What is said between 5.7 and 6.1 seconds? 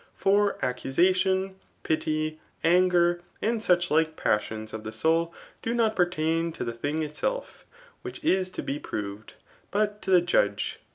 not